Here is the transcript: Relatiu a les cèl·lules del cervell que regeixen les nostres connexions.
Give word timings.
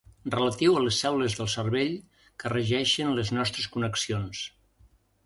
Relatiu 0.35 0.77
a 0.77 0.81
les 0.85 1.01
cèl·lules 1.03 1.35
del 1.41 1.49
cervell 1.55 1.93
que 2.45 2.53
regeixen 2.53 3.13
les 3.19 3.33
nostres 3.41 3.69
connexions. 3.77 4.41